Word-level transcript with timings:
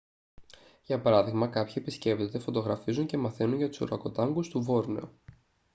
για 0.83 1.01
παράδειγμα 1.01 1.47
κάποιοι 1.47 1.73
επισκέπτονται 1.77 2.39
φωτογραφίζουν 2.39 3.05
και 3.05 3.17
μαθαίνουν 3.17 3.57
για 3.57 3.69
τους 3.69 3.81
ουρακοτάνγκους 3.81 4.49
του 4.49 4.61
βόρνεο 4.61 5.11